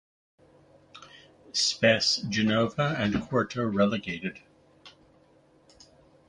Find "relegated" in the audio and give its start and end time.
3.63-4.39